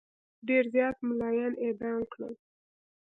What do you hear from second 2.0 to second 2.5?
کړل.